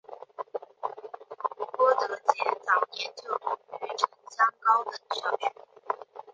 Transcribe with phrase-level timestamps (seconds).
[1.77, 3.51] 郭德洁早年就读
[3.85, 5.53] 于城厢高等小学。